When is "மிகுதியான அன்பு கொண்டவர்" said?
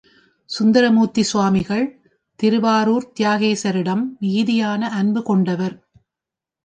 4.19-5.75